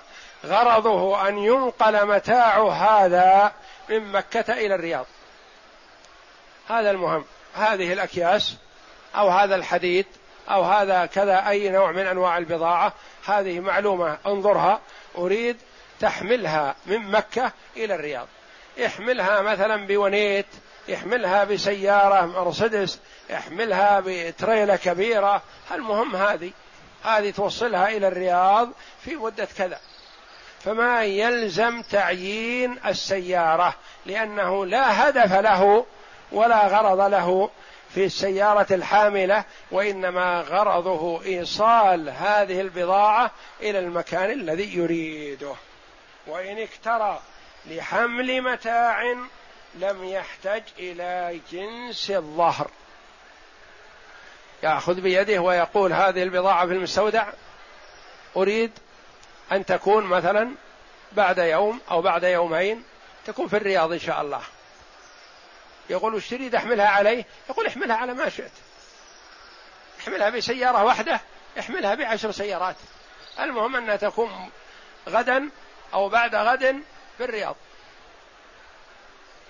غرضه 0.47 1.29
أن 1.29 1.39
ينقل 1.39 2.07
متاع 2.07 2.69
هذا 2.69 3.53
من 3.89 4.13
مكة 4.13 4.53
إلى 4.53 4.75
الرياض. 4.75 5.07
هذا 6.69 6.91
المهم. 6.91 7.25
هذه 7.55 7.93
الأكياس 7.93 8.57
أو 9.17 9.29
هذا 9.29 9.55
الحديد 9.55 10.07
أو 10.51 10.63
هذا 10.63 11.07
كذا 11.07 11.49
أي 11.49 11.69
نوع 11.69 11.93
من 11.93 12.07
أنواع 12.07 12.39
البضاعة. 12.39 12.93
هذه 13.27 13.61
معلومة 13.61 14.19
انظرها. 14.27 14.81
أريد 15.19 15.57
تحملها 16.01 16.75
من 16.87 17.11
مكة 17.11 17.53
إلى 17.77 17.95
الرياض. 17.95 18.27
احملها 18.87 19.41
مثلا 19.41 19.87
بونيت 19.87 20.47
احملها 20.95 21.45
بسيارة 21.45 22.27
مرسيدس 22.27 23.01
احملها 23.35 24.03
بتريلة 24.07 24.77
كبيرة. 24.77 25.43
المهم 25.73 26.17
هذه. 26.17 26.51
هذه 27.05 27.31
توصلها 27.31 27.89
إلى 27.89 28.09
الرياض 28.09 28.69
في 29.05 29.17
مدة 29.17 29.49
كذا. 29.59 29.79
فما 30.65 31.05
يلزم 31.05 31.83
تعيين 31.83 32.79
السيارة 32.87 33.75
لأنه 34.07 34.67
لا 34.67 35.09
هدف 35.09 35.33
له 35.33 35.87
ولا 36.33 36.67
غرض 36.67 37.01
له 37.01 37.51
في 37.95 38.05
السيارة 38.05 38.67
الحاملة 38.71 39.45
وإنما 39.71 40.41
غرضه 40.41 41.25
إيصال 41.25 42.11
هذه 42.11 42.61
البضاعة 42.61 43.31
إلى 43.61 43.79
المكان 43.79 44.31
الذي 44.31 44.77
يريده. 44.77 45.55
وإن 46.27 46.59
اكترى 46.59 47.21
لحمل 47.67 48.43
متاع 48.43 49.03
لم 49.75 50.05
يحتج 50.05 50.63
إلى 50.79 51.41
جنس 51.53 52.11
الظهر. 52.11 52.71
يأخذ 54.63 55.01
بيده 55.01 55.41
ويقول 55.41 55.93
هذه 55.93 56.23
البضاعة 56.23 56.67
في 56.67 56.73
المستودع. 56.73 57.27
أريد 58.37 58.71
أن 59.53 59.67
تكون 59.67 60.05
مثلا 60.05 60.51
بعد 61.13 61.39
يوم 61.39 61.81
أو 61.91 62.03
بعد 62.03 62.23
يومين 62.23 62.85
تكون 63.27 63.49
في 63.49 63.57
الرياض 63.57 63.93
إن 63.93 63.99
شاء 63.99 64.21
الله. 64.21 64.41
يقول 65.93 66.15
وش 66.15 66.31
تريد 66.31 66.55
أحملها 66.55 66.89
عليه. 66.89 67.25
يقول 67.51 67.67
احملها 67.67 67.97
على 67.97 68.15
ما 68.15 68.29
شئت. 68.29 68.53
احملها 70.01 70.31
بسيارة 70.31 70.85
واحدة 70.85 71.21
احملها 71.59 71.95
بعشر 71.95 72.33
سيارات. 72.33 72.77
المهم 73.41 73.77
أنها 73.77 73.97
تكون 73.97 74.51
غدا 75.09 75.51
أو 75.95 76.09
بعد 76.09 76.35
غد 76.35 76.83
في 77.19 77.25
الرياض 77.25 77.57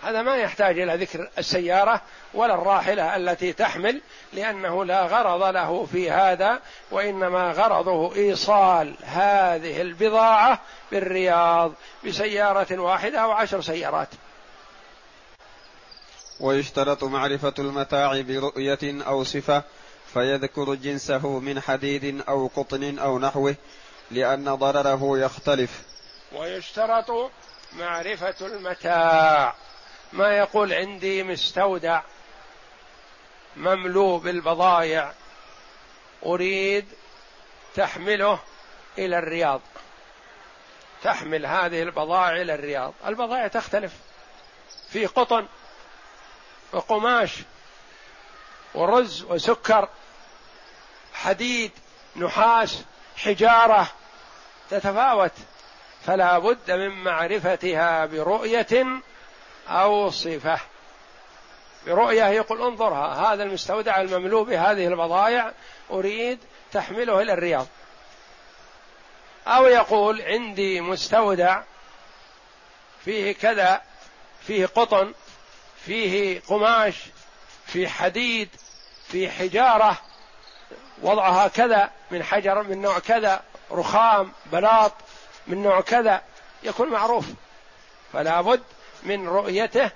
هذا 0.02 0.22
ما 0.22 0.36
يحتاج 0.36 0.78
إلى 0.78 0.94
ذكر 0.96 1.30
السيارة 1.38 2.00
ولا 2.34 2.54
الراحلة 2.54 3.16
التي 3.16 3.52
تحمل 3.52 4.00
لأنه 4.32 4.84
لا 4.84 5.02
غرض 5.02 5.42
له 5.42 5.86
في 5.92 6.10
هذا 6.10 6.60
وإنما 6.90 7.52
غرضه 7.52 8.16
إيصال 8.16 8.94
هذه 9.04 9.80
البضاعة 9.80 10.60
بالرياض 10.92 11.72
بسيارة 12.04 12.78
واحدة 12.78 13.18
أو 13.18 13.30
عشر 13.30 13.60
سيارات. 13.60 14.08
ويشترط 16.42 17.04
معرفة 17.04 17.54
المتاع 17.58 18.20
برؤية 18.20 18.78
أو 18.84 19.24
صفة 19.24 19.62
فيذكر 20.12 20.74
جنسه 20.74 21.38
من 21.38 21.60
حديد 21.60 22.22
أو 22.28 22.50
قطن 22.56 22.98
أو 22.98 23.18
نحوه 23.18 23.54
لأن 24.10 24.54
ضرره 24.54 25.18
يختلف. 25.18 25.82
ويشترط 26.32 27.30
معرفة 27.78 28.46
المتاع. 28.46 29.54
ما 30.12 30.36
يقول 30.38 30.72
عندي 30.72 31.22
مستودع 31.22 32.02
مملوء 33.56 34.18
بالبضائع 34.18 35.12
أريد 36.26 36.86
تحمله 37.74 38.38
إلى 38.98 39.18
الرياض. 39.18 39.60
تحمل 41.02 41.46
هذه 41.46 41.82
البضائع 41.82 42.40
إلى 42.40 42.54
الرياض. 42.54 42.94
البضائع 43.06 43.46
تختلف. 43.46 43.92
في 44.88 45.06
قطن 45.06 45.46
وقماش 46.72 47.38
ورز 48.74 49.22
وسكر 49.22 49.88
حديد 51.14 51.70
نحاس 52.16 52.82
حجارة 53.16 53.88
تتفاوت 54.70 55.32
فلا 56.06 56.38
بد 56.38 56.70
من 56.70 56.88
معرفتها 56.88 58.06
برؤية 58.06 58.86
أو 59.68 60.10
صفة. 60.10 60.60
برؤية 61.86 62.24
يقول 62.24 62.62
انظرها 62.62 63.32
هذا 63.32 63.42
المستودع 63.42 64.00
المملوء 64.00 64.44
بهذه 64.44 64.86
البضائع 64.86 65.52
أريد 65.90 66.38
تحمله 66.72 67.22
إلى 67.22 67.32
الرياض. 67.32 67.66
أو 69.46 69.66
يقول 69.66 70.22
عندي 70.22 70.80
مستودع 70.80 71.62
فيه 73.04 73.32
كذا 73.32 73.82
فيه 74.46 74.66
قطن 74.66 75.14
فيه 75.86 76.40
قماش 76.48 76.94
فيه 77.66 77.88
حديد 77.88 78.48
فيه 79.08 79.30
حجارة 79.30 80.00
وضعها 81.02 81.48
كذا 81.48 81.90
من 82.10 82.22
حجر 82.22 82.62
من 82.62 82.82
نوع 82.82 82.98
كذا 82.98 83.42
رخام 83.70 84.32
بلاط 84.46 84.92
من 85.46 85.62
نوع 85.62 85.80
كذا 85.80 86.22
يكون 86.62 86.88
معروف. 86.88 87.24
فلا 88.12 88.40
بد 88.40 88.62
من 89.02 89.28
رؤيته 89.28 89.90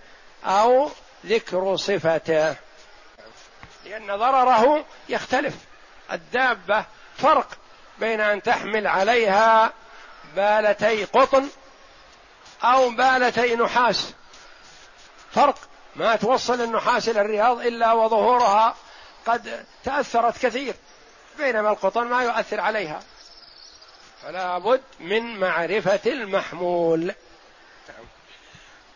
أو 0.45 0.91
ذكر 1.27 1.77
صفته 1.77 2.57
لأن 3.85 4.07
ضرره 4.07 4.85
يختلف. 5.09 5.55
الدابة 6.13 6.85
فرق 7.19 7.49
بين 7.99 8.21
أن 8.21 8.43
تحمل 8.43 8.87
عليها 8.87 9.73
بالتي 10.37 11.05
قطن 11.05 11.49
أو 12.63 12.91
بالتي 12.91 13.57
نحاس. 13.57 14.13
فرق 15.33 15.59
ما 15.97 16.17
توصل 16.17 16.61
النحاس 16.61 17.09
إلى 17.09 17.21
الرياض 17.21 17.61
إلا 17.61 17.93
وظهورها 17.93 18.77
قد 19.27 19.65
تأثرت 19.85 20.47
كثير 20.47 20.75
بينما 21.39 21.71
القطن 21.71 22.07
ما 22.07 22.23
يؤثر 22.23 22.61
عليها. 22.61 23.03
فلا 24.23 24.59
بد 24.59 24.81
من 25.01 25.41
معرفة 25.41 26.01
المحمول. 26.07 27.01
نعم. 27.01 28.07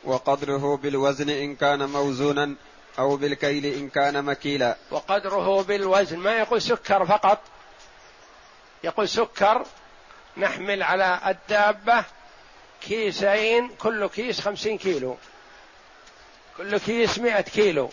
وقدره 0.05 0.77
بالوزن 0.77 1.31
إن 1.31 1.57
كان 1.57 1.89
موزونا 1.89 2.55
أو 2.99 3.17
بالكيل 3.17 3.67
إن 3.67 3.89
كان 3.89 4.25
مكيلا. 4.25 4.77
وقدره 4.91 5.63
بالوزن 5.63 6.19
ما 6.19 6.39
يقول 6.39 6.63
سكر 6.63 7.07
فقط. 7.07 7.39
يقول 8.85 9.09
سكر 9.09 9.67
نحمل 10.37 10.83
على 10.83 11.21
الدابة 11.27 12.05
كيسين 12.81 13.69
كل 13.69 14.07
كيس 14.07 14.41
خمسين 14.41 14.79
كيلو. 14.79 15.17
كل 16.57 16.79
كيس 16.79 17.19
مئة 17.19 17.41
كيلو. 17.41 17.91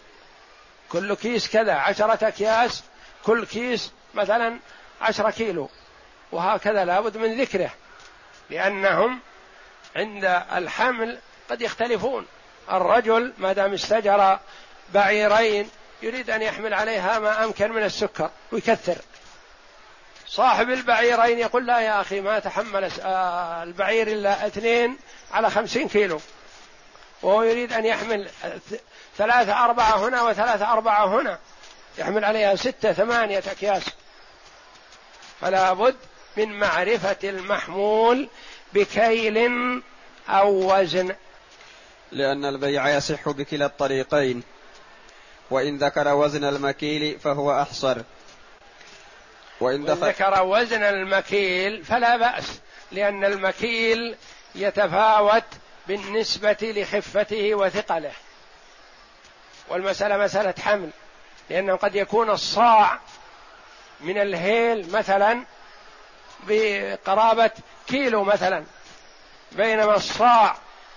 كل 0.90 1.14
كيس 1.14 1.50
كذا 1.50 1.74
عشرة 1.74 2.28
أكياس 2.28 2.84
كل 3.24 3.46
كيس 3.46 3.92
مثلا 4.14 4.60
عشرة 5.02 5.30
كيلو. 5.30 5.70
وهكذا 6.32 6.86
لابد 6.86 7.18
من 7.18 7.42
ذكره 7.42 7.72
لأنهم 8.50 9.20
عند 9.96 10.44
الحمل 10.56 11.20
قد 11.50 11.62
يختلفون. 11.62 12.26
الرجل 12.72 13.34
ما 13.38 13.54
دام 13.54 13.74
استجر 13.74 14.40
بعيرين 14.94 15.70
يريد 16.02 16.30
أن 16.30 16.42
يحمل 16.42 16.74
عليها 16.74 17.20
ما 17.20 17.44
أمكن 17.44 17.72
من 17.72 17.84
السكر 17.84 18.30
ويكثر. 18.52 18.98
صاحب 20.28 20.70
البعيرين 20.70 21.40
يقول 21.40 21.66
لا 21.66 21.80
يا 21.80 22.02
أخي 22.02 22.22
ما 22.22 22.40
تحمل 22.40 22.92
البعير 23.64 24.08
إلا 24.08 24.48
اثنين 24.48 24.98
على 25.32 25.50
خمسين 25.50 25.88
كيلو. 25.88 26.20
وهو 27.22 27.44
يريد 27.44 27.74
أن 27.74 27.86
يحمل 27.86 28.30
ثلاثة 29.18 29.66
أربعة 29.66 30.08
هنا 30.08 30.22
وثلاثة 30.22 30.74
أربعة 30.74 31.22
هنا. 31.22 31.40
يحمل 31.98 32.26
عليها 32.26 32.56
ستة 32.56 32.94
ثمانية 32.94 33.44
أكياس. 33.48 33.84
فلا 35.42 35.74
بد 35.74 35.96
من 36.38 36.60
معرفة 36.60 37.18
المحمول 37.24 38.30
بكيل 38.74 39.38
أو 40.30 40.76
وزن. 40.76 41.16
لأن 42.12 42.46
البيع 42.46 42.90
يصح 42.90 43.30
بكلا 43.30 43.66
الطريقين. 43.66 44.44
وإن 45.50 45.78
ذكر 45.78 46.14
وزن 46.14 46.44
المكيل 46.44 47.20
فهو 47.20 47.62
أحصر. 47.62 47.98
وإن 49.60 49.86
ذكر 49.86 50.44
وزن 50.44 50.84
المكيل 50.84 51.84
فلا 51.86 52.18
بأس 52.18 52.60
لأن 52.92 53.26
المكيل 53.26 54.16
يتفاوت 54.56 55.44
بالنسبة 55.88 56.58
لخفته 56.62 57.56
وثقله. 57.56 58.12
والمسألة 59.70 60.18
مسألة 60.18 60.54
حمل 60.64 60.90
لأنه 61.50 61.76
قد 61.76 61.96
يكون 61.96 62.30
الصاع 62.30 63.00
من 64.00 64.18
الهيل 64.18 64.92
مثلا 64.92 65.46
بقرابة 66.44 67.52
كيلو 67.88 68.24
مثلا 68.24 68.64
بينما 69.52 69.96
الصاع 69.96 70.56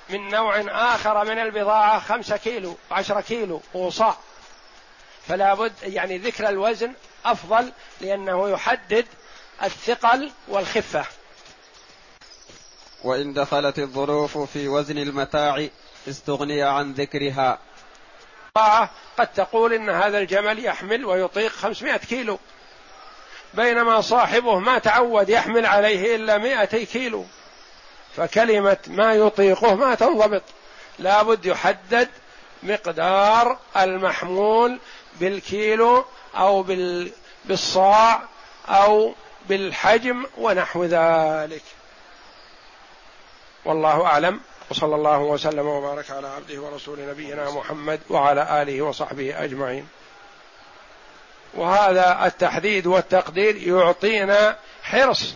من 0.09 0.29
نوع 0.29 0.61
آخر 0.69 1.25
من 1.25 1.39
البضاعة 1.39 2.01
خمسة 2.01 2.37
كيلو 2.37 2.77
عشرة 2.91 3.21
كيلو 3.21 3.63
وصاع 3.75 4.17
فلا 5.29 5.55
بد 5.55 5.73
يعني 5.83 6.19
ذكر 6.19 6.49
الوزن 6.49 6.93
أفضل 7.25 7.73
لأنه 8.01 8.51
يحدد 8.51 9.07
الثقل 9.63 10.33
والخفة. 10.49 11.05
وإن 13.05 13.33
دخلت 13.33 13.79
الظروف 13.79 14.39
في 14.39 14.69
وزن 14.69 14.99
المتاع 14.99 15.67
استغني 16.09 16.63
عن 16.63 16.93
ذكرها. 16.93 17.59
قد 19.19 19.29
تقول 19.35 19.73
إن 19.73 19.91
هذا 19.91 20.19
الجمل 20.19 20.65
يحمل 20.65 21.05
ويطيق 21.05 21.53
500 21.53 21.97
كيلو. 21.97 22.39
بينما 23.55 24.01
صاحبه 24.01 24.59
ما 24.59 24.79
تعود 24.79 25.29
يحمل 25.29 25.67
عليه 25.67 26.17
إلا 26.17 26.39
200 26.39 26.85
كيلو. 26.85 27.25
فكلمة 28.17 28.79
ما 28.87 29.15
يطيقه 29.15 29.75
ما 29.75 29.95
تنضبط. 29.95 30.43
لابد 30.99 31.47
يحدد 31.47 32.09
مقدار 32.63 33.59
المحمول 33.77 34.79
بالكيلو 35.21 36.05
أو 36.37 36.67
بالصاع 37.45 38.23
أو 38.69 39.15
بالحجم 39.49 40.27
ونحو 40.39 40.85
ذلك. 40.85 41.63
والله 43.65 44.07
أعلم 44.07 44.41
وصلى 44.71 44.95
الله 44.95 45.19
وسلم 45.19 45.67
وبارك 45.67 46.11
على 46.11 46.29
عبده 46.29 46.61
ورسول 46.61 47.09
نبينا 47.09 47.51
محمد 47.51 48.01
وعلى 48.11 48.63
آله 48.63 48.83
وصحبه 48.83 49.45
أجمعين. 49.45 49.89
وهذا 51.55 52.27
التحديد 52.27 52.87
والتقدير 52.87 53.57
يعطينا 53.57 54.57
حرص 54.83 55.35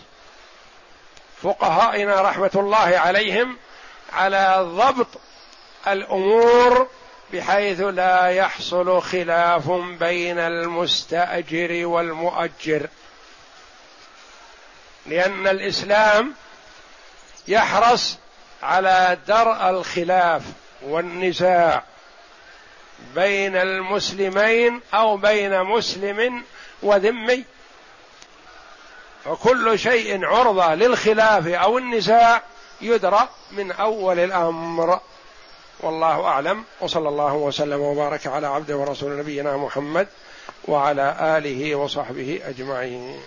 فقهائنا 1.41 2.21
رحمة 2.21 2.51
الله 2.55 2.97
عليهم 2.97 3.57
على 4.13 4.57
ضبط 4.61 5.07
الأمور 5.87 6.87
بحيث 7.33 7.81
لا 7.81 8.27
يحصل 8.27 9.01
خلاف 9.01 9.71
بين 9.71 10.39
المستأجر 10.39 11.85
والمؤجر. 11.85 12.87
لأن 15.05 15.47
الإسلام 15.47 16.33
يحرص 17.47 18.17
على 18.63 19.17
درء 19.27 19.69
الخلاف 19.69 20.41
والنزاع 20.81 21.83
بين 23.15 23.55
المسلمين 23.55 24.81
أو 24.93 25.17
بين 25.17 25.63
مسلم 25.63 26.43
وذمي. 26.83 27.43
وكل 29.25 29.79
شيء 29.79 30.25
عرضة 30.25 30.75
للخلاف 30.75 31.47
أو 31.47 31.77
النزاع 31.77 32.41
يدرى 32.81 33.29
من 33.51 33.71
أول 33.71 34.19
الأمر. 34.19 34.99
والله 35.79 36.25
أعلم. 36.27 36.63
وصلى 36.81 37.09
الله 37.09 37.33
وسلم 37.33 37.79
وبارك 37.79 38.27
على 38.27 38.47
عبده 38.47 38.77
ورسول 38.77 39.17
نبينا 39.17 39.57
محمد 39.57 40.07
وعلى 40.67 41.37
آله 41.37 41.75
وصحبه 41.75 42.41
أجمعين. 42.45 43.21